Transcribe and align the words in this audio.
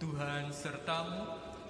Tuhan 0.00 0.48
sertamu. 0.48 1.20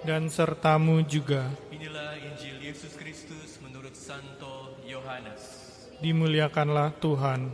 dan 0.06 0.30
sertamu 0.30 1.02
juga. 1.04 1.50
Inilah 1.69 2.15
Injil 2.17 2.63
Yesus 2.63 2.95
Kristus 2.95 3.59
menurut 3.60 3.93
Santo 3.93 4.80
Yohanes. 4.87 5.43
Dimuliakanlah 6.00 6.95
Tuhan. 7.03 7.53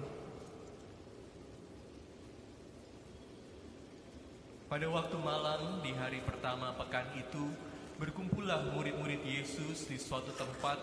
Pada 4.71 4.87
waktu 4.93 5.17
malam 5.19 5.81
di 5.83 5.91
hari 5.97 6.21
pertama 6.23 6.71
pekan 6.77 7.09
itu, 7.19 7.51
berkumpullah 7.97 8.71
murid-murid 8.77 9.25
Yesus 9.25 9.89
di 9.89 9.97
suatu 9.97 10.31
tempat 10.37 10.77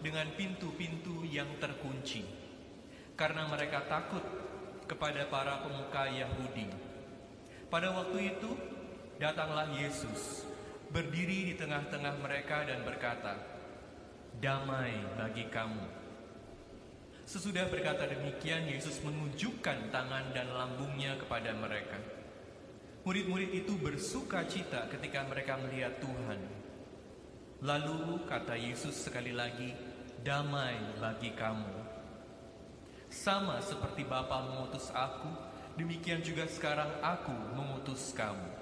dengan 0.00 0.30
pintu-pintu 0.38 1.26
yang 1.26 1.50
terkunci. 1.60 2.22
Karena 3.18 3.44
mereka 3.50 3.84
takut 3.84 4.22
kepada 4.86 5.26
para 5.28 5.60
pemuka 5.60 6.08
Yahudi. 6.08 6.70
Pada 7.68 7.92
waktu 7.92 8.38
itu, 8.38 8.50
datanglah 9.20 9.68
Yesus, 9.76 10.48
berdiri 10.88 11.52
di 11.52 11.54
tengah-tengah 11.60 12.16
mereka 12.24 12.64
dan 12.64 12.80
berkata, 12.88 13.36
"Damai 14.40 14.96
bagi 15.20 15.44
kamu." 15.52 15.84
Sesudah 17.28 17.68
berkata 17.68 18.08
demikian, 18.08 18.64
Yesus 18.64 18.96
menunjukkan 19.04 19.92
tangan 19.92 20.32
dan 20.32 20.48
lambungnya 20.56 21.20
kepada 21.20 21.52
mereka. 21.52 22.00
Murid-murid 23.04 23.52
itu 23.52 23.76
bersuka 23.76 24.48
cita 24.48 24.88
ketika 24.88 25.28
mereka 25.28 25.60
melihat 25.60 26.00
Tuhan. 26.00 26.40
Lalu 27.60 28.24
kata 28.24 28.56
Yesus 28.56 28.96
sekali 28.96 29.36
lagi, 29.36 29.76
"Damai 30.24 30.96
bagi 30.96 31.36
kamu." 31.36 31.76
Sama 33.12 33.60
seperti 33.60 34.00
Bapa 34.08 34.48
mengutus 34.48 34.88
aku, 34.96 35.28
demikian 35.76 36.24
juga 36.24 36.48
sekarang 36.48 36.88
aku 37.04 37.36
mengutus 37.52 38.16
kamu. 38.16 38.59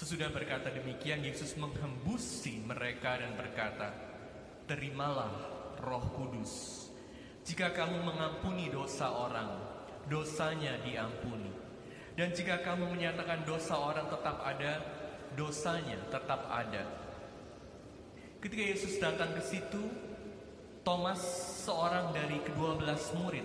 Sesudah 0.00 0.32
berkata 0.32 0.72
demikian, 0.72 1.20
Yesus 1.20 1.60
menghembusi 1.60 2.56
mereka 2.64 3.20
dan 3.20 3.36
berkata, 3.36 3.92
"Terimalah 4.64 5.28
Roh 5.76 6.08
Kudus. 6.16 6.88
Jika 7.44 7.76
kamu 7.76 8.08
mengampuni 8.08 8.72
dosa 8.72 9.12
orang, 9.12 9.60
dosanya 10.08 10.80
diampuni. 10.80 11.52
Dan 12.16 12.32
jika 12.32 12.64
kamu 12.64 12.96
menyatakan 12.96 13.44
dosa 13.44 13.76
orang 13.76 14.08
tetap 14.08 14.40
ada, 14.40 14.80
dosanya 15.36 16.00
tetap 16.08 16.48
ada." 16.48 16.88
Ketika 18.40 18.64
Yesus 18.72 18.96
datang 18.96 19.36
ke 19.36 19.44
situ, 19.44 19.84
Thomas, 20.80 21.20
seorang 21.60 22.16
dari 22.16 22.40
kedua 22.40 22.72
belas 22.72 23.04
murid 23.20 23.44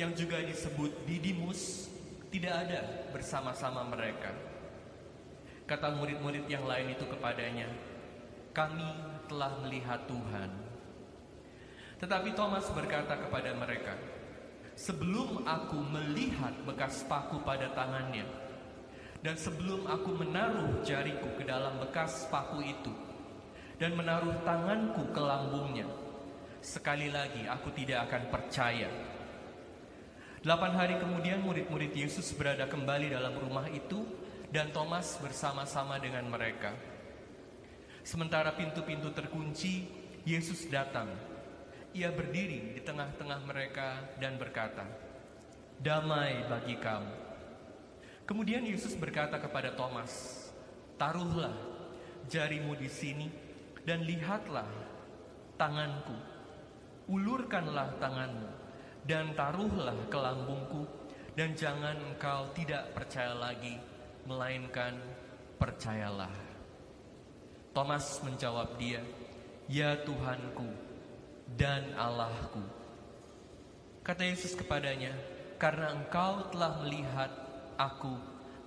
yang 0.00 0.16
juga 0.16 0.40
disebut 0.40 1.04
Didimus, 1.04 1.92
tidak 2.32 2.56
ada 2.56 2.80
bersama-sama 3.12 3.84
mereka. 3.84 4.49
Kata 5.70 5.94
murid-murid 5.94 6.50
yang 6.50 6.66
lain 6.66 6.98
itu 6.98 7.06
kepadanya, 7.06 7.70
"Kami 8.50 8.90
telah 9.30 9.54
melihat 9.62 10.02
Tuhan." 10.10 10.50
Tetapi 12.02 12.34
Thomas 12.34 12.66
berkata 12.74 13.14
kepada 13.14 13.54
mereka, 13.54 13.94
"Sebelum 14.74 15.46
aku 15.46 15.78
melihat 15.78 16.58
bekas 16.66 17.06
paku 17.06 17.38
pada 17.46 17.70
tangannya, 17.70 18.26
dan 19.22 19.38
sebelum 19.38 19.86
aku 19.86 20.10
menaruh 20.18 20.82
jariku 20.82 21.38
ke 21.38 21.46
dalam 21.46 21.78
bekas 21.78 22.26
paku 22.34 22.66
itu, 22.66 22.90
dan 23.78 23.94
menaruh 23.94 24.42
tanganku 24.42 25.06
ke 25.14 25.22
lambungnya, 25.22 25.86
sekali 26.58 27.14
lagi 27.14 27.46
aku 27.46 27.70
tidak 27.78 28.10
akan 28.10 28.26
percaya." 28.26 28.90
Delapan 30.42 30.72
hari 30.74 30.98
kemudian 30.98 31.46
murid-murid 31.46 31.94
Yesus 31.94 32.34
berada 32.34 32.66
kembali 32.66 33.14
dalam 33.14 33.38
rumah 33.38 33.70
itu 33.70 34.02
dan 34.50 34.74
Thomas 34.74 35.14
bersama-sama 35.22 36.02
dengan 36.02 36.26
mereka. 36.26 36.74
Sementara 38.02 38.50
pintu-pintu 38.54 39.14
terkunci, 39.14 39.86
Yesus 40.26 40.66
datang. 40.66 41.06
Ia 41.94 42.10
berdiri 42.10 42.74
di 42.74 42.80
tengah-tengah 42.82 43.40
mereka 43.46 44.18
dan 44.18 44.38
berkata, 44.38 44.86
"Damai 45.78 46.46
bagi 46.50 46.76
kamu." 46.78 47.14
Kemudian 48.26 48.62
Yesus 48.66 48.94
berkata 48.94 49.38
kepada 49.38 49.74
Thomas, 49.74 50.10
"Taruhlah 50.98 51.54
jarimu 52.30 52.74
di 52.78 52.90
sini 52.90 53.26
dan 53.86 54.02
lihatlah 54.06 54.68
tanganku. 55.58 56.14
Ulurkanlah 57.10 57.98
tanganmu 57.98 58.50
dan 59.02 59.34
taruhlah 59.34 59.98
ke 60.06 60.14
lambungku 60.14 60.86
dan 61.34 61.58
jangan 61.58 61.98
engkau 61.98 62.54
tidak 62.54 62.94
percaya 62.94 63.34
lagi 63.34 63.89
melainkan 64.30 64.94
percayalah. 65.58 66.30
Thomas 67.74 68.22
menjawab 68.22 68.78
dia, 68.78 69.02
"Ya 69.66 69.98
Tuhanku 70.06 70.70
dan 71.58 71.90
Allahku." 71.98 72.62
Kata 74.06 74.22
Yesus 74.22 74.54
kepadanya, 74.54 75.10
"Karena 75.58 75.90
engkau 75.98 76.46
telah 76.54 76.78
melihat 76.78 77.30
aku, 77.74 78.14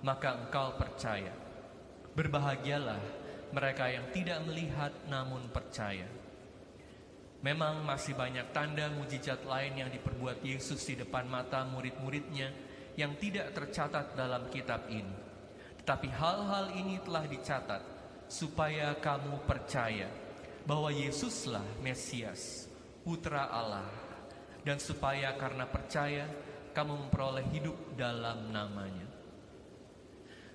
maka 0.04 0.36
engkau 0.36 0.76
percaya. 0.76 1.32
Berbahagialah 2.12 3.00
mereka 3.56 3.88
yang 3.88 4.04
tidak 4.12 4.44
melihat 4.44 4.92
namun 5.08 5.48
percaya." 5.48 6.06
Memang 7.44 7.84
masih 7.84 8.16
banyak 8.16 8.56
tanda 8.56 8.88
mujizat 8.88 9.44
lain 9.44 9.76
yang 9.76 9.90
diperbuat 9.92 10.40
Yesus 10.40 10.80
di 10.88 10.96
depan 10.96 11.28
mata 11.28 11.60
murid-muridnya 11.68 12.48
yang 12.96 13.20
tidak 13.20 13.52
tercatat 13.52 14.16
dalam 14.16 14.48
kitab 14.48 14.88
ini. 14.88 15.23
Tetapi 15.84 16.08
hal-hal 16.08 16.72
ini 16.80 16.96
telah 17.04 17.28
dicatat 17.28 17.84
supaya 18.24 18.96
kamu 18.96 19.44
percaya 19.44 20.08
bahwa 20.64 20.88
Yesuslah 20.88 21.60
Mesias, 21.84 22.64
Putra 23.04 23.52
Allah, 23.52 23.84
dan 24.64 24.80
supaya 24.80 25.36
karena 25.36 25.68
percaya 25.68 26.24
kamu 26.72 27.04
memperoleh 27.04 27.44
hidup 27.52 27.76
dalam 28.00 28.48
namanya. 28.48 29.04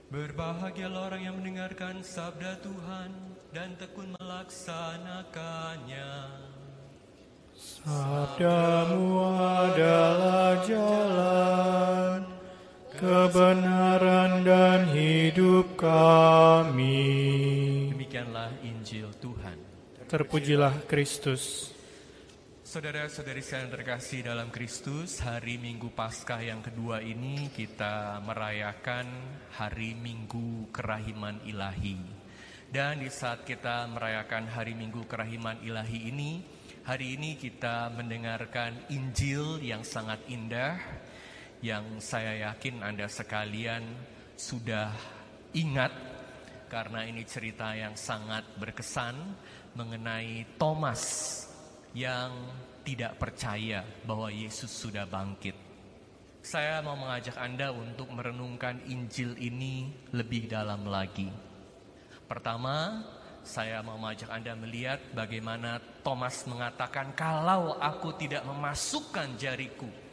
Berbahagialah 0.09 1.13
orang 1.13 1.21
yang 1.21 1.37
mendengarkan 1.37 2.01
sabda 2.01 2.57
Tuhan 2.65 3.13
dan 3.53 3.77
tekun 3.77 4.17
melaksanakannya. 4.17 6.09
Sabdamu 7.53 9.21
adalah 9.37 10.57
jalan, 10.65 12.25
kebenaran 12.99 14.43
dan 14.43 14.91
hidup 14.91 15.79
kami. 15.79 16.99
Demikianlah 17.95 18.51
Injil 18.59 19.07
Tuhan. 19.23 19.55
Terpujilah 20.11 20.83
Kristus. 20.83 21.71
Saudara-saudari 22.67 23.39
sekalian 23.41 23.71
terkasih 23.71 24.29
dalam 24.29 24.51
Kristus, 24.51 25.23
hari 25.23 25.57
Minggu 25.57 25.89
Paskah 25.89 26.43
yang 26.43 26.61
kedua 26.61 26.99
ini 27.01 27.49
kita 27.49 28.19
merayakan 28.21 29.07
hari 29.55 29.95
Minggu 29.95 30.69
Kerahiman 30.69 31.39
Ilahi. 31.47 31.97
Dan 32.69 33.01
di 33.01 33.09
saat 33.09 33.47
kita 33.47 33.89
merayakan 33.89 34.45
hari 34.51 34.77
Minggu 34.77 35.07
Kerahiman 35.09 35.57
Ilahi 35.65 36.13
ini, 36.13 36.45
hari 36.85 37.17
ini 37.17 37.39
kita 37.39 37.89
mendengarkan 37.95 38.75
Injil 38.93 39.57
yang 39.65 39.81
sangat 39.81 40.21
indah, 40.29 40.77
yang 41.59 41.99
saya 41.99 42.51
yakin 42.51 42.79
Anda 42.79 43.11
sekalian 43.11 43.83
sudah 44.39 44.95
ingat 45.51 45.91
karena 46.71 47.03
ini 47.03 47.27
cerita 47.27 47.75
yang 47.75 47.99
sangat 47.99 48.47
berkesan 48.55 49.15
mengenai 49.75 50.55
Thomas 50.55 51.01
yang 51.91 52.31
tidak 52.87 53.19
percaya 53.19 53.83
bahwa 54.07 54.31
Yesus 54.31 54.71
sudah 54.71 55.03
bangkit. 55.03 55.57
Saya 56.39 56.79
mau 56.79 56.95
mengajak 56.95 57.35
Anda 57.35 57.75
untuk 57.75 58.07
merenungkan 58.15 58.79
Injil 58.87 59.35
ini 59.35 59.91
lebih 60.15 60.47
dalam 60.47 60.87
lagi. 60.87 61.27
Pertama, 62.23 63.03
saya 63.43 63.83
mau 63.83 63.99
mengajak 63.99 64.31
Anda 64.31 64.55
melihat 64.55 65.03
bagaimana 65.11 65.83
Thomas 65.99 66.47
mengatakan, 66.47 67.11
"Kalau 67.19 67.75
aku 67.75 68.15
tidak 68.15 68.47
memasukkan 68.47 69.35
jariku 69.35 70.08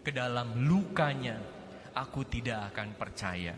ke 0.00 0.10
dalam 0.10 0.66
lukanya, 0.66 1.36
aku 1.92 2.24
tidak 2.28 2.72
akan 2.74 2.88
percaya." 2.96 3.54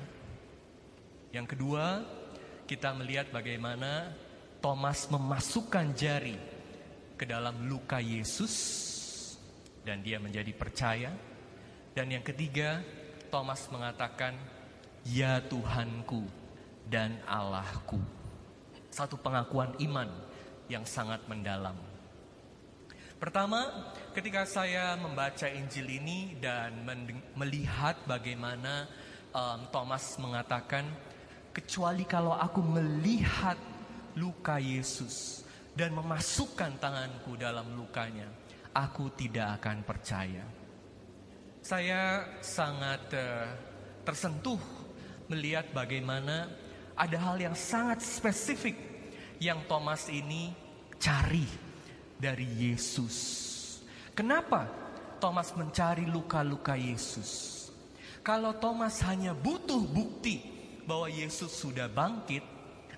Yang 1.33 1.57
kedua, 1.57 2.05
kita 2.69 2.93
melihat 2.93 3.33
bagaimana 3.33 4.13
Thomas 4.61 5.09
memasukkan 5.11 5.97
jari 5.97 6.37
ke 7.17 7.25
dalam 7.25 7.67
luka 7.67 7.99
Yesus 7.99 8.55
dan 9.83 10.01
dia 10.03 10.23
menjadi 10.23 10.53
percaya. 10.55 11.11
Dan 11.93 12.15
yang 12.15 12.25
ketiga, 12.25 12.81
Thomas 13.29 13.67
mengatakan, 13.69 14.39
"Ya 15.05 15.43
Tuhanku 15.43 16.25
dan 16.89 17.21
Allahku." 17.29 18.01
Satu 18.93 19.17
pengakuan 19.17 19.73
iman 19.83 20.09
yang 20.69 20.85
sangat 20.85 21.25
mendalam. 21.29 21.92
Pertama, 23.23 23.71
ketika 24.11 24.43
saya 24.43 24.99
membaca 24.99 25.47
Injil 25.47 25.87
ini 25.87 26.35
dan 26.43 26.83
melihat 27.39 27.95
bagaimana 28.03 28.91
um, 29.31 29.63
Thomas 29.71 30.19
mengatakan, 30.19 30.83
kecuali 31.55 32.03
kalau 32.03 32.35
aku 32.35 32.59
melihat 32.59 33.55
luka 34.19 34.59
Yesus 34.59 35.47
dan 35.71 35.95
memasukkan 35.95 36.83
tanganku 36.83 37.39
dalam 37.39 37.79
lukanya, 37.79 38.27
aku 38.75 39.15
tidak 39.15 39.63
akan 39.63 39.87
percaya. 39.87 40.43
Saya 41.63 42.27
sangat 42.43 43.07
uh, 43.15 43.47
tersentuh 44.03 44.59
melihat 45.31 45.71
bagaimana 45.71 46.51
ada 46.99 47.23
hal 47.23 47.39
yang 47.39 47.55
sangat 47.55 48.03
spesifik 48.03 48.75
yang 49.39 49.63
Thomas 49.71 50.11
ini 50.11 50.51
cari 50.99 51.72
dari 52.23 52.47
Yesus. 52.47 53.19
Kenapa 54.15 54.71
Thomas 55.19 55.51
mencari 55.59 56.07
luka-luka 56.07 56.79
Yesus? 56.79 57.59
Kalau 58.23 58.55
Thomas 58.63 59.03
hanya 59.03 59.35
butuh 59.35 59.83
bukti 59.83 60.39
bahwa 60.87 61.11
Yesus 61.11 61.51
sudah 61.51 61.91
bangkit, 61.91 62.47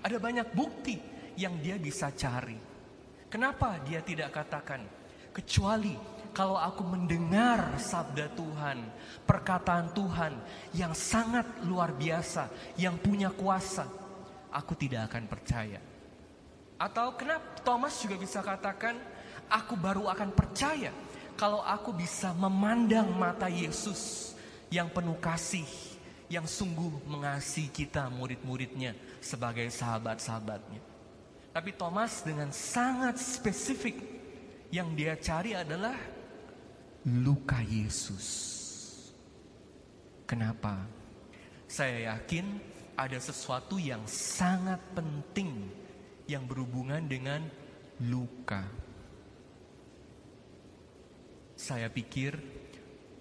ada 0.05 0.21
banyak 0.21 0.53
bukti 0.53 1.01
yang 1.33 1.57
dia 1.57 1.81
bisa 1.81 2.13
cari. 2.13 2.61
Kenapa 3.25 3.81
dia 3.81 4.05
tidak 4.05 4.29
katakan, 4.37 4.85
kecuali 5.33 5.97
kalau 6.29 6.61
aku 6.61 6.85
mendengar 6.85 7.81
sabda 7.81 8.29
Tuhan, 8.37 8.85
perkataan 9.25 9.97
Tuhan 9.97 10.33
yang 10.77 10.93
sangat 10.93 11.65
luar 11.65 11.97
biasa, 11.97 12.77
yang 12.77 13.01
punya 13.01 13.33
kuasa, 13.33 13.89
aku 14.53 14.77
tidak 14.77 15.09
akan 15.09 15.25
percaya. 15.25 15.81
Atau 16.75 17.15
kenapa 17.17 17.63
Thomas 17.63 17.97
juga 17.97 18.19
bisa 18.19 18.43
katakan, 18.43 19.14
aku 19.49 19.77
baru 19.77 20.09
akan 20.09 20.33
percaya 20.33 20.91
kalau 21.35 21.59
aku 21.61 21.91
bisa 21.91 22.31
memandang 22.35 23.11
mata 23.11 23.51
Yesus 23.51 24.33
yang 24.71 24.87
penuh 24.89 25.19
kasih, 25.19 25.67
yang 26.31 26.47
sungguh 26.47 27.03
mengasihi 27.05 27.69
kita 27.69 28.07
murid-muridnya 28.09 28.95
sebagai 29.19 29.67
sahabat-sahabatnya. 29.69 30.81
Tapi 31.55 31.71
Thomas 31.75 32.23
dengan 32.23 32.51
sangat 32.51 33.15
spesifik 33.15 33.95
yang 34.71 34.91
dia 34.91 35.15
cari 35.15 35.55
adalah 35.55 35.95
luka 37.07 37.63
Yesus. 37.63 38.27
Kenapa? 40.27 40.83
Saya 41.69 42.15
yakin 42.15 42.59
ada 42.97 43.19
sesuatu 43.19 43.77
yang 43.79 44.03
sangat 44.07 44.81
penting 44.95 45.69
yang 46.25 46.43
berhubungan 46.49 47.05
dengan 47.05 47.45
luka. 48.01 48.65
Saya 51.65 51.89
pikir 51.89 52.37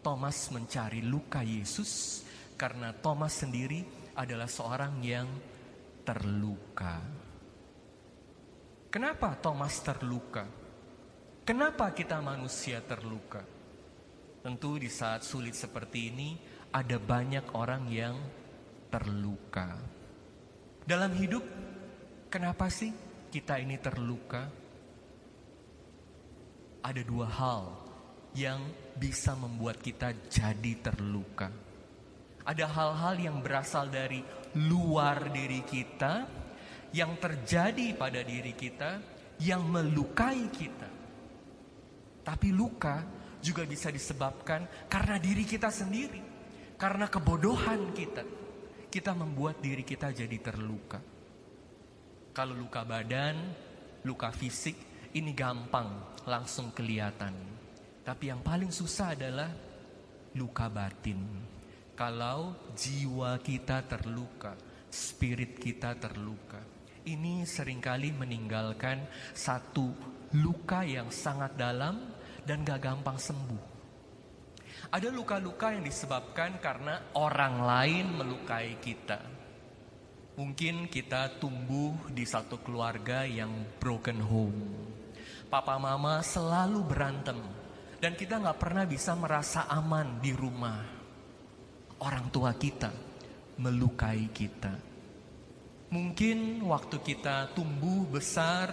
Thomas 0.05 0.52
mencari 0.52 1.00
luka 1.00 1.41
Yesus 1.41 2.20
karena 2.61 2.93
Thomas 2.93 3.41
sendiri 3.41 3.81
adalah 4.20 4.44
seorang 4.44 5.00
yang 5.00 5.25
terluka. 6.05 7.00
Kenapa 8.93 9.32
Thomas 9.41 9.81
terluka? 9.81 10.44
Kenapa 11.41 11.96
kita 11.96 12.20
manusia 12.20 12.85
terluka? 12.85 13.41
Tentu 14.44 14.76
di 14.76 14.93
saat 14.93 15.25
sulit 15.25 15.56
seperti 15.56 16.12
ini 16.12 16.37
ada 16.69 17.00
banyak 17.00 17.49
orang 17.56 17.88
yang 17.88 18.20
terluka. 18.93 19.73
Dalam 20.85 21.17
hidup, 21.17 21.49
kenapa 22.29 22.69
sih 22.69 22.93
kita 23.32 23.56
ini 23.56 23.81
terluka? 23.81 24.52
Ada 26.85 27.00
dua 27.00 27.25
hal 27.25 27.84
yang 28.35 28.61
bisa 28.95 29.39
membuat 29.39 29.79
kita 29.79 30.15
jadi 30.27 30.73
terluka. 30.83 31.51
Ada 32.45 32.67
hal-hal 32.69 33.15
yang 33.17 33.37
berasal 33.41 33.89
dari 33.89 34.21
luar 34.59 35.33
diri 35.33 35.65
kita, 35.65 36.27
yang 36.93 37.17
terjadi 37.17 37.97
pada 37.97 38.21
diri 38.21 38.53
kita, 38.53 39.01
yang 39.41 39.65
melukai 39.65 40.51
kita. 40.53 40.91
Tapi 42.25 42.49
luka 42.53 43.03
juga 43.41 43.65
bisa 43.65 43.89
disebabkan 43.89 44.89
karena 44.89 45.17
diri 45.17 45.45
kita 45.49 45.73
sendiri. 45.73 46.23
Karena 46.75 47.09
kebodohan 47.09 47.95
kita. 47.97 48.25
Kita 48.91 49.11
membuat 49.17 49.59
diri 49.59 49.83
kita 49.83 50.11
jadi 50.15 50.39
terluka. 50.39 51.01
Kalau 52.35 52.55
luka 52.55 52.83
badan, 52.83 53.37
luka 54.05 54.31
fisik, 54.35 54.75
ini 55.15 55.31
gampang, 55.33 56.19
langsung 56.27 56.75
kelihatan. 56.75 57.33
Tapi 58.05 58.29
yang 58.29 58.45
paling 58.45 58.69
susah 58.69 59.17
adalah 59.17 59.49
luka 60.37 60.69
batin. 60.69 61.25
Kalau 61.97 62.69
jiwa 62.77 63.41
kita 63.41 63.81
terluka, 63.89 64.53
spirit 64.93 65.56
kita 65.56 65.97
terluka. 65.97 66.61
Ini 67.09 67.49
sering 67.49 67.81
kali 67.81 68.12
meninggalkan 68.12 69.09
satu 69.33 69.89
luka 70.37 70.85
yang 70.85 71.09
sangat 71.09 71.56
dalam 71.56 72.12
dan 72.45 72.61
gak 72.61 72.85
gampang 72.85 73.17
sembuh. 73.17 73.73
Ada 74.93 75.09
luka-luka 75.09 75.73
yang 75.73 75.89
disebabkan 75.89 76.61
karena 76.61 77.17
orang 77.17 77.65
lain 77.65 78.07
melukai 78.21 78.77
kita. 78.85 79.17
Mungkin 80.37 80.93
kita 80.93 81.41
tumbuh 81.41 81.95
di 82.12 82.29
satu 82.29 82.61
keluarga 82.61 83.25
yang 83.25 83.65
broken 83.81 84.21
home. 84.21 84.61
Papa 85.49 85.79
mama 85.79 86.21
selalu 86.21 86.83
berantem 86.85 87.63
dan 88.05 88.21
kita 88.21 88.37
gak 88.37 88.61
pernah 88.61 88.85
bisa 88.85 89.17
merasa 89.17 89.65
aman 89.65 90.21
di 90.21 90.37
rumah. 90.37 90.77
Orang 92.05 92.29
tua 92.29 92.53
kita 92.53 92.93
melukai 93.56 94.29
kita. 94.29 94.77
Mungkin 95.89 96.61
waktu 96.69 97.01
kita 97.01 97.56
tumbuh 97.56 98.05
besar, 98.05 98.69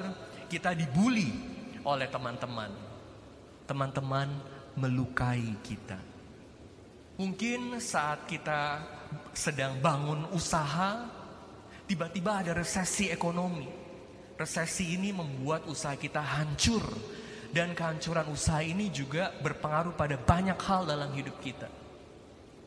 kita 0.51 0.75
dibully 0.75 1.31
oleh 1.87 2.11
teman-teman 2.11 2.91
teman-teman 3.71 4.27
melukai 4.75 5.63
kita. 5.63 5.95
Mungkin 7.15 7.79
saat 7.79 8.27
kita 8.27 8.83
sedang 9.31 9.79
bangun 9.79 10.27
usaha, 10.35 11.07
tiba-tiba 11.87 12.43
ada 12.43 12.51
resesi 12.51 13.07
ekonomi. 13.07 13.63
Resesi 14.35 14.91
ini 14.99 15.15
membuat 15.15 15.71
usaha 15.71 15.95
kita 15.95 16.19
hancur. 16.19 16.83
Dan 17.51 17.75
kehancuran 17.75 18.31
usaha 18.31 18.63
ini 18.63 18.87
juga 18.87 19.35
berpengaruh 19.43 19.91
pada 19.95 20.15
banyak 20.15 20.55
hal 20.55 20.87
dalam 20.87 21.11
hidup 21.11 21.35
kita. 21.43 21.67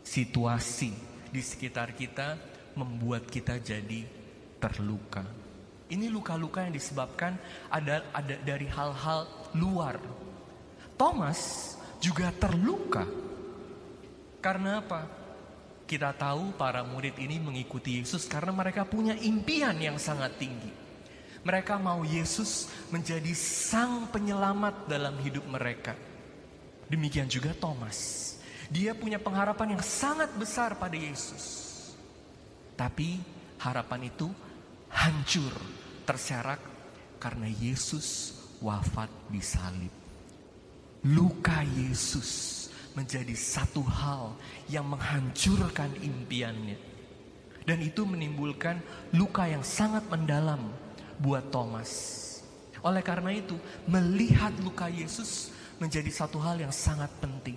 Situasi 0.04 0.92
di 1.32 1.40
sekitar 1.40 1.96
kita 1.96 2.36
membuat 2.76 3.24
kita 3.24 3.56
jadi 3.56 4.04
terluka. 4.60 5.24
Ini 5.88 6.12
luka-luka 6.12 6.64
yang 6.64 6.76
disebabkan 6.76 7.40
ada, 7.72 8.04
ada 8.12 8.36
dari 8.44 8.68
hal-hal 8.68 9.24
luar 9.56 9.96
Thomas 10.94 11.74
juga 11.98 12.30
terluka. 12.30 13.02
Karena 14.38 14.78
apa? 14.78 15.08
Kita 15.84 16.16
tahu 16.16 16.56
para 16.56 16.80
murid 16.80 17.20
ini 17.20 17.36
mengikuti 17.36 18.00
Yesus 18.00 18.24
karena 18.24 18.54
mereka 18.54 18.88
punya 18.88 19.12
impian 19.20 19.76
yang 19.76 20.00
sangat 20.00 20.36
tinggi. 20.40 20.83
Mereka 21.44 21.76
mau 21.76 22.00
Yesus 22.02 22.72
menjadi 22.88 23.30
sang 23.36 24.08
penyelamat 24.08 24.88
dalam 24.88 25.14
hidup 25.20 25.44
mereka. 25.44 25.92
Demikian 26.88 27.28
juga 27.28 27.52
Thomas. 27.52 28.32
Dia 28.72 28.96
punya 28.96 29.20
pengharapan 29.20 29.76
yang 29.76 29.84
sangat 29.84 30.32
besar 30.40 30.80
pada 30.80 30.96
Yesus. 30.96 31.44
Tapi 32.74 33.20
harapan 33.60 34.08
itu 34.08 34.32
hancur, 34.88 35.52
terserak 36.08 36.60
karena 37.20 37.46
Yesus 37.46 38.32
wafat 38.64 39.12
di 39.28 39.44
salib 39.44 40.04
luka 41.04 41.60
Yesus 41.76 42.64
menjadi 42.96 43.36
satu 43.36 43.84
hal 43.84 44.32
yang 44.72 44.88
menghancurkan 44.88 45.92
impiannya. 46.00 46.80
Dan 47.64 47.80
itu 47.80 48.08
menimbulkan 48.08 48.80
luka 49.12 49.48
yang 49.48 49.64
sangat 49.64 50.04
mendalam 50.08 50.72
buat 51.18 51.50
Thomas. 51.50 52.20
Oleh 52.84 53.00
karena 53.00 53.32
itu, 53.32 53.56
melihat 53.88 54.52
luka 54.60 54.92
Yesus 54.92 55.48
menjadi 55.80 56.10
satu 56.12 56.36
hal 56.38 56.60
yang 56.60 56.74
sangat 56.74 57.08
penting. 57.18 57.56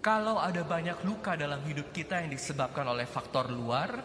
Kalau 0.00 0.40
ada 0.40 0.64
banyak 0.64 1.04
luka 1.04 1.36
dalam 1.36 1.60
hidup 1.68 1.92
kita 1.92 2.24
yang 2.24 2.32
disebabkan 2.32 2.88
oleh 2.88 3.04
faktor 3.04 3.52
luar, 3.52 4.00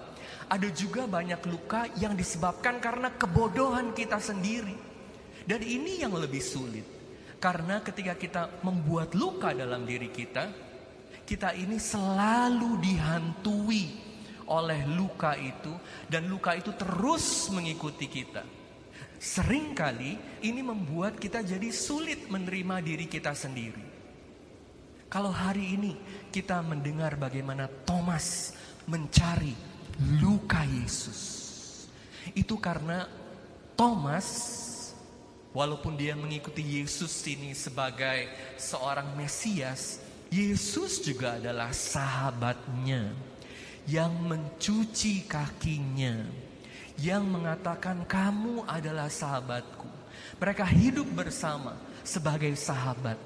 ada 0.46 0.68
juga 0.70 1.08
banyak 1.08 1.40
luka 1.48 1.88
yang 1.98 2.14
disebabkan 2.14 2.84
karena 2.84 3.16
kebodohan 3.16 3.96
kita 3.96 4.20
sendiri. 4.20 4.76
Dan 5.48 5.64
ini 5.64 6.04
yang 6.04 6.14
lebih 6.14 6.44
sulit. 6.44 6.86
Karena 7.40 7.80
ketika 7.80 8.14
kita 8.18 8.44
membuat 8.66 9.14
luka 9.16 9.54
dalam 9.56 9.88
diri 9.88 10.10
kita, 10.12 10.50
kita 11.26 11.58
ini 11.58 11.82
selalu 11.82 12.78
dihantui 12.82 14.05
oleh 14.50 14.86
luka 14.86 15.34
itu 15.38 15.74
dan 16.06 16.30
luka 16.30 16.54
itu 16.54 16.74
terus 16.78 17.50
mengikuti 17.50 18.06
kita. 18.06 18.46
Seringkali 19.16 20.44
ini 20.46 20.62
membuat 20.62 21.18
kita 21.18 21.42
jadi 21.42 21.72
sulit 21.74 22.30
menerima 22.30 22.84
diri 22.84 23.10
kita 23.10 23.34
sendiri. 23.34 23.96
Kalau 25.10 25.32
hari 25.32 25.80
ini 25.80 25.94
kita 26.30 26.60
mendengar 26.60 27.16
bagaimana 27.16 27.72
Thomas 27.88 28.54
mencari 28.86 29.56
luka 30.20 30.62
Yesus. 30.68 31.42
Itu 32.36 32.60
karena 32.60 33.08
Thomas 33.80 34.28
walaupun 35.56 35.96
dia 35.96 36.14
mengikuti 36.20 36.62
Yesus 36.62 37.16
ini 37.32 37.56
sebagai 37.56 38.28
seorang 38.60 39.16
Mesias, 39.16 40.04
Yesus 40.28 41.00
juga 41.00 41.40
adalah 41.40 41.72
sahabatnya 41.72 43.16
yang 43.86 44.10
mencuci 44.26 45.30
kakinya, 45.30 46.26
yang 46.98 47.26
mengatakan 47.30 48.06
kamu 48.10 48.66
adalah 48.66 49.10
sahabatku. 49.10 49.86
Mereka 50.42 50.66
hidup 50.66 51.06
bersama 51.14 51.78
sebagai 52.02 52.52
sahabat. 52.58 53.18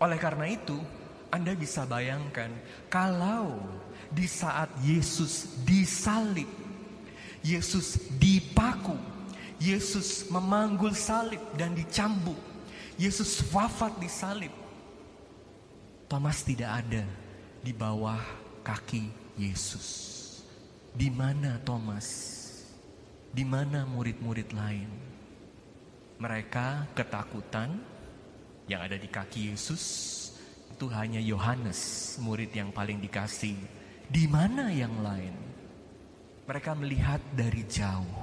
Oleh 0.00 0.18
karena 0.18 0.48
itu, 0.50 0.80
Anda 1.30 1.54
bisa 1.54 1.86
bayangkan 1.86 2.50
kalau 2.88 3.60
di 4.10 4.26
saat 4.26 4.72
Yesus 4.82 5.62
disalib, 5.62 6.48
Yesus 7.44 8.00
dipaku, 8.16 8.96
Yesus 9.62 10.26
memanggul 10.32 10.96
salib 10.96 11.40
dan 11.54 11.76
dicambuk, 11.76 12.38
Yesus 12.98 13.44
wafat 13.54 13.94
di 14.02 14.10
salib. 14.10 14.52
Thomas 16.10 16.44
tidak 16.44 16.84
ada 16.84 17.21
di 17.62 17.70
bawah 17.70 18.18
kaki 18.66 19.38
Yesus. 19.38 20.18
Di 20.90 21.08
mana 21.08 21.62
Thomas? 21.62 22.10
Di 23.30 23.46
mana 23.46 23.86
murid-murid 23.86 24.50
lain? 24.50 24.90
Mereka 26.18 26.90
ketakutan 26.92 27.78
yang 28.66 28.82
ada 28.82 28.98
di 28.98 29.06
kaki 29.06 29.54
Yesus 29.54 29.82
itu 30.74 30.90
hanya 30.90 31.22
Yohanes, 31.22 32.14
murid 32.18 32.50
yang 32.50 32.74
paling 32.74 32.98
dikasih. 32.98 33.54
Di 34.10 34.26
mana 34.26 34.68
yang 34.74 34.98
lain? 34.98 35.32
Mereka 36.50 36.74
melihat 36.74 37.22
dari 37.30 37.62
jauh. 37.70 38.20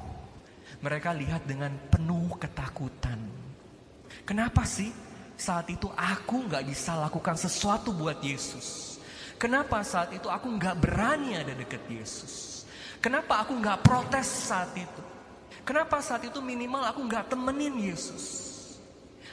Mereka 0.83 1.15
lihat 1.15 1.47
dengan 1.47 1.71
penuh 1.87 2.35
ketakutan. 2.35 3.23
Kenapa 4.27 4.67
sih 4.67 4.91
saat 5.39 5.71
itu 5.71 5.87
aku 5.95 6.45
nggak 6.51 6.67
bisa 6.67 6.99
lakukan 6.99 7.39
sesuatu 7.39 7.95
buat 7.95 8.19
Yesus? 8.19 8.98
Kenapa 9.39 9.79
saat 9.87 10.11
itu 10.11 10.27
aku 10.27 10.51
nggak 10.51 10.75
berani 10.83 11.39
ada 11.39 11.55
dekat 11.55 11.79
Yesus? 11.87 12.67
Kenapa 12.99 13.39
aku 13.39 13.55
nggak 13.55 13.79
protes 13.87 14.27
saat 14.27 14.75
itu? 14.75 15.03
Kenapa 15.63 16.03
saat 16.03 16.27
itu 16.27 16.43
minimal 16.43 16.83
aku 16.83 16.99
nggak 17.07 17.31
temenin 17.31 17.79
Yesus? 17.79 18.51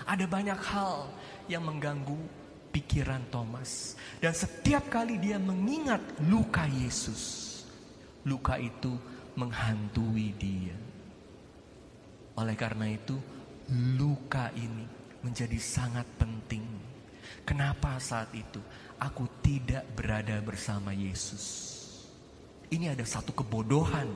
Ada 0.07 0.31
banyak 0.31 0.61
hal 0.63 1.11
yang 1.51 1.67
mengganggu 1.67 2.23
pikiran 2.71 3.27
Thomas. 3.35 3.99
Dan 4.23 4.31
setiap 4.31 4.87
kali 4.87 5.19
dia 5.19 5.43
mengingat 5.43 5.99
luka 6.31 6.71
Yesus, 6.71 7.67
luka 8.23 8.63
itu 8.63 8.95
menghantui 9.35 10.31
dia. 10.39 10.79
Oleh 12.39 12.55
karena 12.55 12.87
itu, 12.93 13.19
luka 13.99 14.55
ini 14.55 14.87
menjadi 15.27 15.59
sangat 15.59 16.07
penting. 16.21 16.63
Kenapa 17.43 17.99
saat 17.99 18.31
itu 18.37 18.63
aku 18.99 19.29
tidak 19.45 19.85
berada 19.97 20.39
bersama 20.43 20.93
Yesus? 20.93 21.75
Ini 22.69 22.93
ada 22.93 23.07
satu 23.07 23.31
kebodohan 23.31 24.11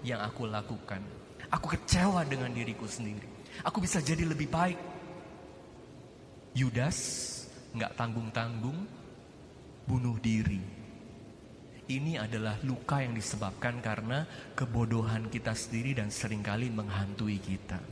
yang 0.00 0.24
aku 0.24 0.48
lakukan 0.48 1.04
Aku 1.50 1.66
kecewa 1.66 2.22
dengan 2.22 2.54
diriku 2.54 2.86
sendiri. 2.86 3.26
Aku 3.66 3.82
bisa 3.82 3.98
jadi 3.98 4.22
lebih 4.22 4.46
baik. 4.46 4.78
Yudas 6.54 6.98
nggak 7.74 7.98
tanggung-tanggung 7.98 8.78
bunuh 9.86 10.14
diri. 10.22 10.62
Ini 11.90 12.22
adalah 12.22 12.54
luka 12.62 13.02
yang 13.02 13.18
disebabkan 13.18 13.82
karena 13.82 14.22
kebodohan 14.54 15.26
kita 15.26 15.50
sendiri 15.58 15.98
dan 15.98 16.14
sering 16.14 16.38
kali 16.38 16.70
menghantui 16.70 17.42
kita. 17.42 17.82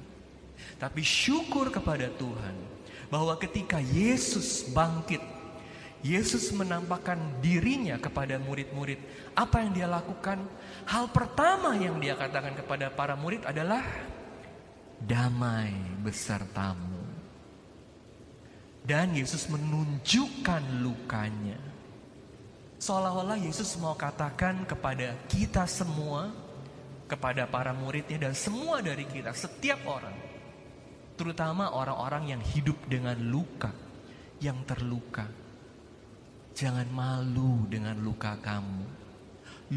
Tapi 0.79 1.03
syukur 1.03 1.75
kepada 1.75 2.07
Tuhan 2.15 2.55
bahwa 3.11 3.35
ketika 3.43 3.83
Yesus 3.83 4.71
bangkit, 4.71 5.19
Yesus 5.99 6.55
menampakkan 6.55 7.19
dirinya 7.43 7.99
kepada 7.99 8.39
murid-murid. 8.39 9.03
Apa 9.35 9.67
yang 9.67 9.75
dia 9.75 9.89
lakukan? 9.91 10.39
Hal 10.87 11.11
pertama 11.11 11.75
yang 11.75 11.99
dia 11.99 12.15
katakan 12.15 12.55
kepada 12.55 12.87
para 12.87 13.19
murid 13.19 13.43
adalah 13.43 13.83
damai 15.03 15.75
besertamu. 16.03 17.03
Dan 18.87 19.13
Yesus 19.13 19.51
menunjukkan 19.51 20.81
lukanya. 20.81 21.59
Seolah-olah 22.79 23.37
Yesus 23.43 23.75
mau 23.83 23.99
katakan 23.99 24.63
kepada 24.71 25.19
kita 25.27 25.67
semua, 25.67 26.31
kepada 27.11 27.43
para 27.51 27.75
muridnya 27.75 28.31
dan 28.31 28.35
semua 28.39 28.79
dari 28.79 29.03
kita, 29.03 29.35
setiap 29.35 29.83
orang. 29.83 30.15
Terutama 31.19 31.75
orang-orang 31.75 32.39
yang 32.39 32.43
hidup 32.55 32.79
dengan 32.87 33.19
luka, 33.19 33.75
yang 34.39 34.63
terluka. 34.63 35.48
Jangan 36.59 36.91
malu 36.91 37.71
dengan 37.71 37.95
luka 38.03 38.35
kamu. 38.43 38.83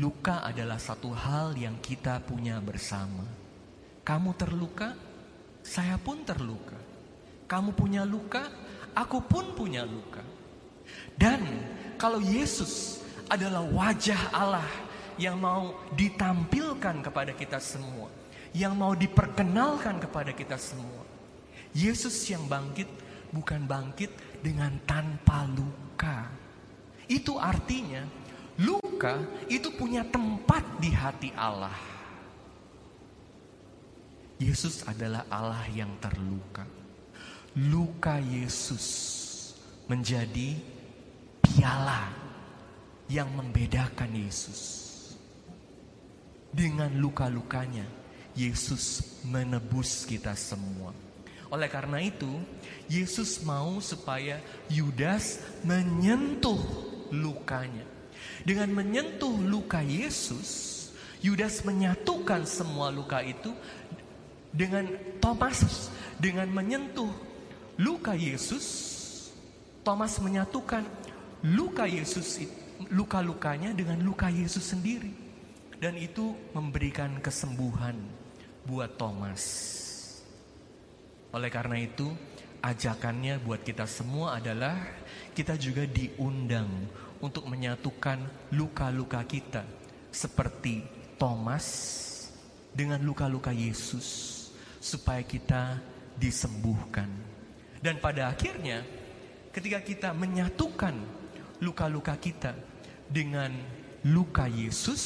Luka 0.02 0.42
adalah 0.42 0.82
satu 0.82 1.14
hal 1.14 1.54
yang 1.54 1.78
kita 1.78 2.18
punya 2.26 2.58
bersama. 2.58 3.22
Kamu 4.02 4.34
terluka, 4.34 4.98
saya 5.62 6.02
pun 6.02 6.26
terluka. 6.26 6.74
Kamu 7.46 7.78
punya 7.78 8.02
luka, 8.02 8.50
aku 8.98 9.22
pun 9.22 9.54
punya 9.54 9.86
luka. 9.86 10.26
Dan 11.14 11.46
kalau 12.02 12.18
Yesus 12.18 13.06
adalah 13.30 13.62
wajah 13.62 14.34
Allah 14.34 14.66
yang 15.22 15.38
mau 15.38 15.86
ditampilkan 15.94 17.06
kepada 17.06 17.38
kita 17.38 17.62
semua, 17.62 18.10
yang 18.58 18.74
mau 18.74 18.98
diperkenalkan 18.98 20.02
kepada 20.02 20.34
kita 20.34 20.58
semua. 20.58 21.06
Yesus 21.78 22.26
yang 22.26 22.50
bangkit 22.50 22.90
bukan 23.30 23.70
bangkit 23.70 24.42
dengan 24.42 24.82
tanpa 24.90 25.46
luka. 25.46 26.42
Itu 27.12 27.36
artinya 27.36 28.08
Luka 28.62 29.18
itu 29.50 29.74
punya 29.74 30.06
tempat 30.06 30.62
di 30.78 30.94
hati 30.94 31.34
Allah. 31.34 31.74
Yesus 34.38 34.86
adalah 34.86 35.26
Allah 35.30 35.66
yang 35.74 35.90
terluka. 35.98 36.66
Luka 37.58 38.22
Yesus 38.22 38.86
menjadi 39.90 40.58
piala 41.42 42.10
yang 43.10 43.34
membedakan 43.34 44.12
Yesus. 44.14 44.62
Dengan 46.52 46.92
luka-lukanya, 47.00 47.88
Yesus 48.36 49.20
menebus 49.24 50.04
kita 50.06 50.36
semua. 50.36 50.92
Oleh 51.50 51.68
karena 51.72 51.98
itu, 52.04 52.30
Yesus 52.92 53.42
mau 53.44 53.80
supaya 53.80 54.40
Yudas 54.72 55.40
menyentuh 55.64 56.60
lukanya. 57.12 57.86
Dengan 58.42 58.74
menyentuh 58.74 59.34
luka 59.38 59.84
Yesus, 59.86 60.80
Yudas 61.22 61.62
menyatukan 61.62 62.50
semua 62.50 62.90
luka 62.90 63.22
itu 63.22 63.54
dengan 64.50 64.90
Thomas. 65.22 65.92
Dengan 66.18 66.50
menyentuh 66.50 67.10
luka 67.78 68.14
Yesus, 68.18 68.66
Thomas 69.82 70.18
menyatukan 70.22 70.86
luka 71.46 71.86
Yesus 71.86 72.42
luka-lukanya 72.90 73.74
dengan 73.74 74.02
luka 74.02 74.30
Yesus 74.30 74.74
sendiri. 74.74 75.14
Dan 75.82 75.98
itu 75.98 76.38
memberikan 76.54 77.18
kesembuhan 77.22 77.98
buat 78.70 78.98
Thomas. 79.02 79.42
Oleh 81.34 81.50
karena 81.50 81.82
itu, 81.82 82.14
ajakannya 82.62 83.42
buat 83.42 83.66
kita 83.66 83.90
semua 83.90 84.38
adalah 84.38 84.78
kita 85.34 85.58
juga 85.58 85.84
diundang 85.90 86.70
untuk 87.22 87.50
menyatukan 87.50 88.22
luka-luka 88.54 89.22
kita 89.26 89.66
seperti 90.14 90.86
Thomas 91.18 91.66
dengan 92.74 93.02
luka-luka 93.02 93.50
Yesus 93.50 94.38
supaya 94.78 95.26
kita 95.26 95.78
disembuhkan. 96.18 97.10
Dan 97.82 97.98
pada 97.98 98.30
akhirnya 98.30 98.86
ketika 99.50 99.82
kita 99.82 100.10
menyatukan 100.14 100.94
luka-luka 101.62 102.14
kita 102.18 102.54
dengan 103.10 103.54
luka 104.06 104.46
Yesus 104.46 105.02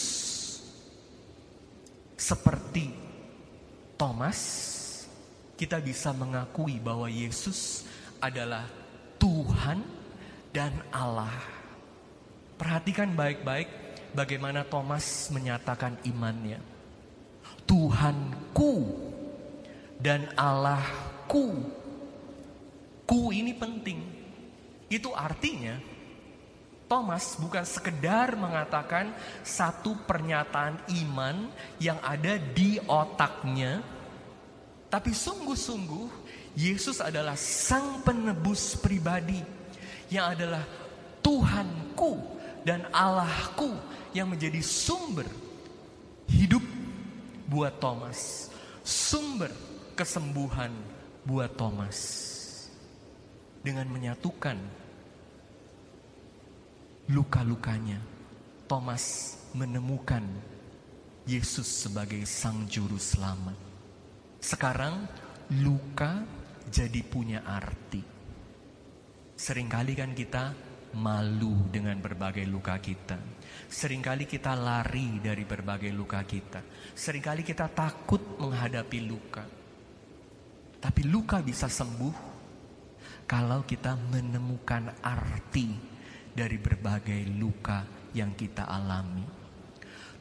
seperti 2.16 2.92
Thomas 4.00 4.40
kita 5.56 5.80
bisa 5.80 6.12
mengakui 6.12 6.78
bahwa 6.80 7.08
Yesus 7.08 7.88
adalah 8.20 8.68
Tuhan 9.20 9.80
dan 10.52 10.72
Allah 10.92 11.56
Perhatikan 12.56 13.12
baik-baik 13.12 13.68
bagaimana 14.16 14.64
Thomas 14.64 15.28
menyatakan 15.28 16.00
imannya. 16.08 16.64
Tuhanku 17.68 18.96
dan 20.00 20.32
Allahku. 20.40 21.68
Ku 23.04 23.36
ini 23.36 23.52
penting. 23.52 24.00
Itu 24.88 25.12
artinya 25.12 25.76
Thomas 26.88 27.36
bukan 27.36 27.68
sekedar 27.68 28.40
mengatakan 28.40 29.12
satu 29.44 30.08
pernyataan 30.08 30.80
iman 31.04 31.52
yang 31.84 32.00
ada 32.00 32.40
di 32.40 32.80
otaknya, 32.88 33.84
tapi 34.96 35.12
sungguh-sungguh 35.12 36.08
Yesus 36.56 37.04
adalah 37.04 37.36
sang 37.36 38.00
penebus 38.00 38.80
pribadi 38.80 39.44
yang 40.08 40.32
adalah 40.32 40.64
Tuhanku 41.20 42.16
dan 42.64 42.88
Allahku 42.96 43.76
yang 44.16 44.32
menjadi 44.32 44.64
sumber 44.64 45.28
hidup 46.32 46.64
buat 47.52 47.76
Thomas, 47.84 48.48
sumber 48.88 49.52
kesembuhan 50.00 50.72
buat 51.28 51.52
Thomas. 51.60 52.00
Dengan 53.60 53.92
menyatukan 53.92 54.56
luka-lukanya, 57.12 58.00
Thomas 58.64 59.36
menemukan 59.52 60.24
Yesus 61.28 61.68
sebagai 61.84 62.24
Sang 62.24 62.64
Juru 62.72 62.96
Selamat. 62.96 63.65
Sekarang 64.46 65.10
luka 65.66 66.22
jadi 66.70 67.02
punya 67.02 67.42
arti. 67.50 67.98
Seringkali 69.34 69.98
kan 69.98 70.14
kita 70.14 70.54
malu 71.02 71.66
dengan 71.74 71.98
berbagai 71.98 72.46
luka 72.46 72.78
kita. 72.78 73.18
Seringkali 73.66 74.30
kita 74.30 74.54
lari 74.54 75.18
dari 75.18 75.50
berbagai 75.50 75.90
luka 75.90 76.22
kita. 76.22 76.62
Seringkali 76.94 77.42
kita 77.42 77.74
takut 77.74 78.38
menghadapi 78.38 79.00
luka. 79.10 79.42
Tapi 80.78 81.02
luka 81.10 81.42
bisa 81.42 81.66
sembuh 81.66 82.16
kalau 83.26 83.66
kita 83.66 83.98
menemukan 83.98 85.02
arti 85.02 85.74
dari 86.30 86.62
berbagai 86.62 87.34
luka 87.34 87.82
yang 88.14 88.38
kita 88.38 88.70
alami. 88.70 89.26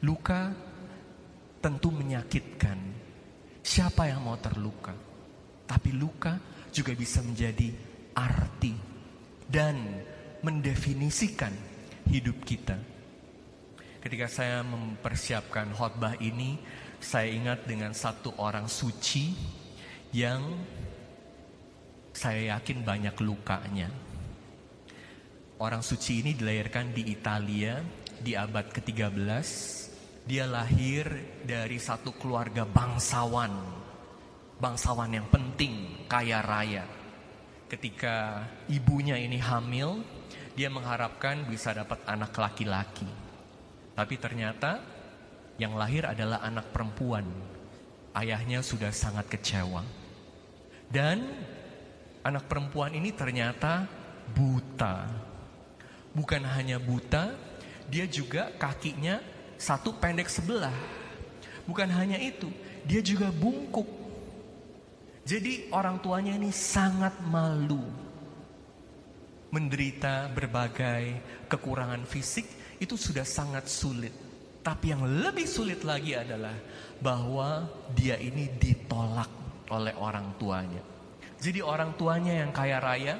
Luka 0.01 0.49
tentu 1.61 1.93
menyakitkan. 1.93 3.04
Siapa 3.65 4.05
yang 4.05 4.21
mau 4.21 4.37
terluka? 4.37 4.93
Tapi 5.65 5.89
luka 5.97 6.37
juga 6.69 6.93
bisa 6.93 7.25
menjadi 7.25 7.73
arti 8.13 8.77
dan 9.49 10.05
mendefinisikan 10.45 11.49
hidup 12.05 12.45
kita. 12.45 12.77
Ketika 14.05 14.29
saya 14.29 14.61
mempersiapkan 14.61 15.73
khotbah 15.73 16.13
ini, 16.21 16.61
saya 17.01 17.25
ingat 17.25 17.65
dengan 17.65 17.97
satu 17.97 18.37
orang 18.37 18.69
suci 18.69 19.33
yang 20.13 20.45
saya 22.13 22.53
yakin 22.53 22.85
banyak 22.85 23.17
lukanya. 23.17 23.89
Orang 25.57 25.81
suci 25.81 26.21
ini 26.21 26.37
dilahirkan 26.37 26.93
di 26.93 27.09
Italia 27.09 27.81
di 28.21 28.37
abad 28.37 28.69
ke-13. 28.69 29.84
Dia 30.25 30.49
lahir 30.49 31.05
dari 31.45 31.77
satu 31.77 32.17
keluarga 32.17 32.65
bangsawan. 32.65 33.53
Bangsawan 34.57 35.13
yang 35.13 35.29
penting, 35.29 36.05
kaya 36.09 36.41
raya. 36.41 36.85
Ketika 37.69 38.45
ibunya 38.69 39.17
ini 39.21 39.37
hamil, 39.37 40.01
dia 40.57 40.73
mengharapkan 40.73 41.45
bisa 41.45 41.73
dapat 41.77 42.01
anak 42.09 42.33
laki-laki. 42.33 43.07
Tapi 43.93 44.15
ternyata 44.17 44.81
yang 45.61 45.77
lahir 45.77 46.09
adalah 46.09 46.41
anak 46.41 46.73
perempuan. 46.73 47.25
Ayahnya 48.15 48.65
sudah 48.65 48.89
sangat 48.89 49.29
kecewa. 49.29 49.85
Dan 50.89 51.21
anak 52.25 52.49
perempuan 52.49 52.97
ini 52.97 53.13
ternyata 53.13 53.85
buta 54.33 55.25
bukan 56.15 56.47
hanya 56.47 56.79
buta, 56.79 57.35
dia 57.91 58.07
juga 58.07 58.49
kakinya 58.55 59.19
satu 59.55 59.95
pendek 59.95 60.27
sebelah. 60.31 60.73
Bukan 61.65 61.89
hanya 61.89 62.21
itu, 62.21 62.51
dia 62.85 63.01
juga 63.01 63.33
bungkuk. 63.33 63.87
Jadi 65.25 65.73
orang 65.73 65.97
tuanya 65.99 66.37
ini 66.37 66.53
sangat 66.53 67.17
malu. 67.25 67.81
Menderita 69.49 70.29
berbagai 70.29 71.17
kekurangan 71.49 72.05
fisik 72.05 72.45
itu 72.77 72.93
sudah 72.93 73.25
sangat 73.25 73.65
sulit. 73.65 74.13
Tapi 74.61 74.93
yang 74.93 75.05
lebih 75.05 75.45
sulit 75.45 75.81
lagi 75.85 76.17
adalah 76.17 76.53
bahwa 77.01 77.65
dia 77.93 78.17
ini 78.17 78.49
ditolak 78.57 79.29
oleh 79.69 79.93
orang 79.97 80.37
tuanya. 80.37 80.81
Jadi 81.41 81.61
orang 81.61 81.93
tuanya 81.97 82.41
yang 82.45 82.49
kaya 82.49 82.81
raya 82.81 83.15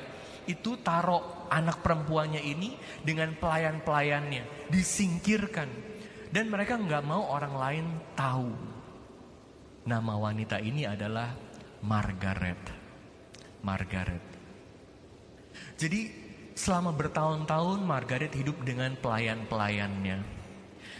itu 0.46 0.78
taruh 0.82 1.50
anak 1.50 1.82
perempuannya 1.82 2.42
ini 2.42 2.78
dengan 3.02 3.34
pelayan-pelayannya, 3.38 4.70
disingkirkan. 4.70 5.70
Dan 6.36 6.52
mereka 6.52 6.76
nggak 6.76 7.08
mau 7.08 7.32
orang 7.32 7.56
lain 7.56 7.86
tahu. 8.12 8.52
Nama 9.88 10.14
wanita 10.20 10.60
ini 10.60 10.84
adalah 10.84 11.32
Margaret. 11.80 12.60
Margaret. 13.64 14.26
Jadi 15.80 16.12
selama 16.52 16.92
bertahun-tahun 16.92 17.80
Margaret 17.88 18.36
hidup 18.36 18.68
dengan 18.68 19.00
pelayan-pelayannya. 19.00 20.36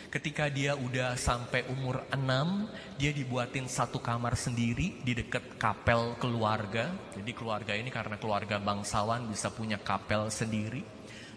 Ketika 0.08 0.48
dia 0.48 0.80
udah 0.80 1.20
sampai 1.20 1.68
umur 1.68 2.08
6, 2.16 2.96
dia 2.96 3.12
dibuatin 3.12 3.68
satu 3.68 4.00
kamar 4.00 4.40
sendiri 4.40 5.04
di 5.04 5.20
dekat 5.20 5.60
kapel 5.60 6.16
keluarga. 6.16 6.96
Jadi 7.12 7.36
keluarga 7.36 7.76
ini 7.76 7.92
karena 7.92 8.16
keluarga 8.16 8.56
bangsawan 8.56 9.28
bisa 9.28 9.52
punya 9.52 9.84
kapel 9.84 10.32
sendiri. 10.32 10.80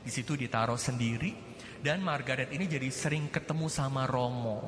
Di 0.06 0.11
situ 0.14 0.38
ditaruh 0.38 0.78
sendiri 0.78 1.47
dan 1.83 2.03
Margaret 2.03 2.51
ini 2.51 2.67
jadi 2.67 2.91
sering 2.91 3.31
ketemu 3.31 3.71
sama 3.71 4.05
Romo. 4.05 4.67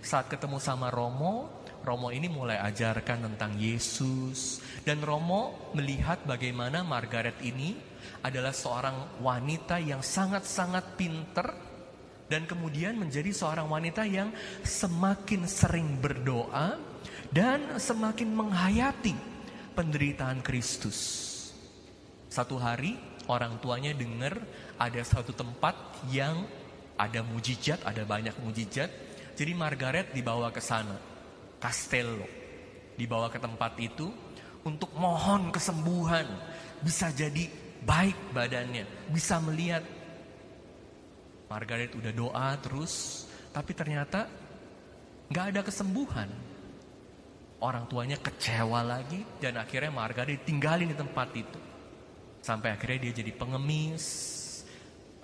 Saat 0.00 0.32
ketemu 0.32 0.56
sama 0.60 0.88
Romo, 0.88 1.64
Romo 1.80 2.08
ini 2.12 2.28
mulai 2.28 2.60
ajarkan 2.60 3.24
tentang 3.32 3.56
Yesus 3.56 4.60
dan 4.84 5.00
Romo 5.00 5.72
melihat 5.76 6.24
bagaimana 6.28 6.84
Margaret 6.84 7.40
ini 7.40 7.76
adalah 8.24 8.52
seorang 8.52 9.20
wanita 9.20 9.80
yang 9.80 10.04
sangat-sangat 10.04 10.96
pinter 10.96 11.46
dan 12.28 12.44
kemudian 12.44 12.96
menjadi 12.96 13.32
seorang 13.32 13.66
wanita 13.66 14.04
yang 14.04 14.30
semakin 14.62 15.48
sering 15.48 15.98
berdoa 15.98 16.78
dan 17.32 17.80
semakin 17.80 18.30
menghayati 18.30 19.16
penderitaan 19.72 20.44
Kristus. 20.44 21.28
Satu 22.30 22.60
hari 22.60 22.94
orang 23.26 23.58
tuanya 23.58 23.90
dengar 23.90 24.38
ada 24.80 25.02
satu 25.04 25.36
tempat 25.36 25.76
yang 26.08 26.48
ada 26.96 27.20
mujizat, 27.20 27.84
ada 27.84 28.00
banyak 28.08 28.32
mujizat. 28.40 28.88
Jadi 29.36 29.52
Margaret 29.52 30.16
dibawa 30.16 30.48
ke 30.48 30.64
sana, 30.64 30.96
Castello. 31.60 32.24
Dibawa 32.96 33.28
ke 33.28 33.36
tempat 33.36 33.76
itu 33.76 34.08
untuk 34.64 34.92
mohon 34.96 35.52
kesembuhan. 35.52 36.24
Bisa 36.80 37.12
jadi 37.12 37.44
baik 37.84 38.32
badannya, 38.32 39.12
bisa 39.12 39.36
melihat 39.40 39.84
Margaret 41.48 41.92
udah 41.96 42.12
doa 42.12 42.48
terus, 42.60 43.24
tapi 43.52 43.76
ternyata 43.76 44.28
nggak 45.28 45.46
ada 45.56 45.60
kesembuhan. 45.60 46.28
Orang 47.60 47.84
tuanya 47.92 48.16
kecewa 48.16 48.80
lagi 48.80 49.20
dan 49.36 49.60
akhirnya 49.60 49.92
Margaret 49.92 50.48
tinggalin 50.48 50.88
di 50.88 50.96
tempat 50.96 51.28
itu. 51.36 51.60
Sampai 52.40 52.72
akhirnya 52.72 53.04
dia 53.08 53.20
jadi 53.20 53.36
pengemis, 53.36 54.39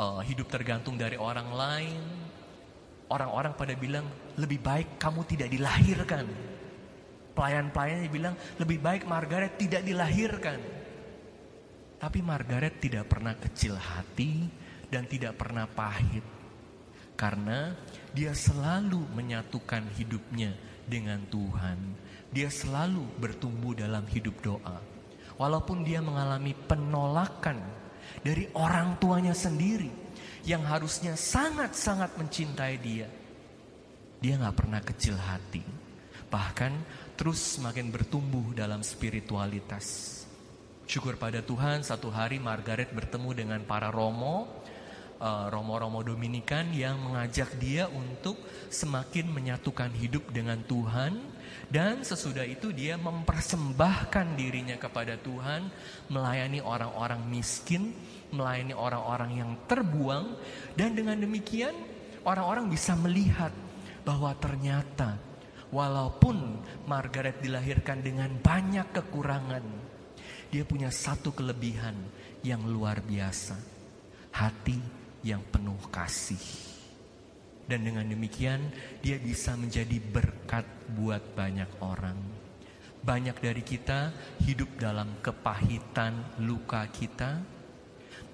uh, 0.00 0.20
hidup 0.24 0.48
tergantung 0.48 0.96
dari 0.96 1.16
orang 1.16 1.48
lain. 1.52 2.02
Orang-orang 3.06 3.54
pada 3.54 3.74
bilang 3.78 4.06
lebih 4.34 4.58
baik 4.58 4.98
kamu 4.98 5.22
tidak 5.30 5.48
dilahirkan. 5.50 6.26
Pelayan-pelayannya 7.36 8.10
bilang 8.10 8.34
lebih 8.58 8.78
baik 8.82 9.06
Margaret 9.06 9.54
tidak 9.60 9.86
dilahirkan. 9.86 10.58
Tapi 11.96 12.18
Margaret 12.20 12.76
tidak 12.82 13.08
pernah 13.08 13.32
kecil 13.38 13.78
hati, 13.78 14.48
dan 14.90 15.06
tidak 15.06 15.38
pernah 15.38 15.66
pahit. 15.66 16.22
Karena 17.16 17.72
dia 18.12 18.36
selalu 18.36 19.00
menyatukan 19.16 19.88
hidupnya 19.96 20.52
dengan 20.84 21.24
Tuhan. 21.32 21.78
Dia 22.28 22.52
selalu 22.52 23.16
bertumbuh 23.16 23.72
dalam 23.72 24.04
hidup 24.04 24.36
doa. 24.44 24.78
Walaupun 25.36 25.84
dia 25.84 26.00
mengalami 26.00 26.52
penolakan 26.52 27.60
dari 28.22 28.50
orang 28.58 28.98
tuanya 28.98 29.32
sendiri 29.32 29.88
yang 30.46 30.62
harusnya 30.62 31.18
sangat-sangat 31.18 32.14
mencintai 32.14 32.74
dia. 32.78 33.08
Dia 34.22 34.38
gak 34.40 34.56
pernah 34.56 34.80
kecil 34.80 35.18
hati. 35.18 35.62
Bahkan 36.26 36.72
terus 37.18 37.58
semakin 37.58 37.90
bertumbuh 37.90 38.54
dalam 38.54 38.80
spiritualitas. 38.82 40.16
Syukur 40.86 41.18
pada 41.18 41.42
Tuhan 41.42 41.82
satu 41.82 42.14
hari 42.14 42.38
Margaret 42.38 42.94
bertemu 42.94 43.30
dengan 43.34 43.60
para 43.66 43.90
romo 43.90 44.46
eh, 45.18 45.46
romo-romo 45.50 46.06
Dominikan 46.06 46.70
yang 46.70 47.02
mengajak 47.02 47.58
dia 47.58 47.90
untuk 47.90 48.38
semakin 48.70 49.26
menyatukan 49.26 49.90
hidup 49.98 50.30
dengan 50.30 50.62
Tuhan 50.62 51.18
dan 51.66 52.06
sesudah 52.06 52.46
itu 52.46 52.70
dia 52.70 52.94
mempersembahkan 52.94 54.38
dirinya 54.38 54.78
kepada 54.78 55.18
Tuhan 55.18 55.66
melayani 56.10 56.62
orang-orang 56.62 57.26
miskin, 57.26 57.90
melayani 58.30 58.74
orang-orang 58.74 59.30
yang 59.34 59.50
terbuang 59.66 60.38
dan 60.78 60.94
dengan 60.94 61.18
demikian 61.18 61.74
orang-orang 62.22 62.70
bisa 62.70 62.94
melihat 62.94 63.50
bahwa 64.06 64.30
ternyata 64.38 65.18
walaupun 65.74 66.62
Margaret 66.86 67.42
dilahirkan 67.42 68.02
dengan 68.02 68.30
banyak 68.38 68.94
kekurangan, 68.94 69.64
dia 70.50 70.62
punya 70.62 70.94
satu 70.94 71.34
kelebihan 71.34 71.98
yang 72.46 72.62
luar 72.62 73.02
biasa. 73.02 73.58
Hati 74.30 74.78
yang 75.26 75.42
penuh 75.48 75.80
kasih. 75.90 76.75
Dan 77.66 77.82
dengan 77.82 78.06
demikian 78.06 78.62
dia 79.02 79.18
bisa 79.18 79.58
menjadi 79.58 79.98
berkat 79.98 80.66
buat 80.94 81.22
banyak 81.34 81.82
orang. 81.82 82.18
Banyak 83.02 83.38
dari 83.38 83.62
kita 83.62 84.14
hidup 84.46 84.78
dalam 84.78 85.18
kepahitan 85.22 86.42
luka 86.46 86.86
kita. 86.90 87.42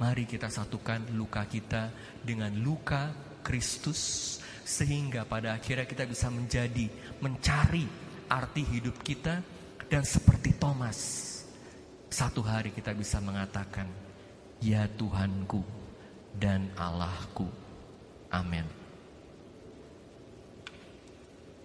Mari 0.01 0.25
kita 0.29 0.49
satukan 0.53 1.13
luka 1.17 1.45
kita 1.49 1.93
dengan 2.21 2.53
luka 2.61 3.13
Kristus 3.43 4.37
sehingga 4.63 5.27
pada 5.27 5.59
akhirnya 5.59 5.85
kita 5.85 6.07
bisa 6.07 6.31
menjadi 6.31 6.87
mencari 7.21 7.85
arti 8.31 8.63
hidup 8.65 9.03
kita 9.03 9.43
dan 9.91 10.03
seperti 10.07 10.57
Thomas 10.57 10.99
satu 12.09 12.41
hari 12.41 12.73
kita 12.73 12.97
bisa 12.97 13.21
mengatakan 13.21 13.85
ya 14.63 14.89
Tuhanku 14.89 15.61
dan 16.39 16.73
Allahku 16.79 17.45
amin 18.33 18.82